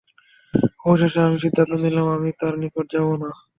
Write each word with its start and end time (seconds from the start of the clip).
অবশেষে 0.85 1.19
আমি 1.27 1.37
সিদ্ধান্ত 1.43 1.71
নিলাম, 1.83 2.07
আমি 2.17 2.29
তার 2.39 2.53
নিকট 2.61 2.85
যাব 2.93 3.07
না। 3.21 3.29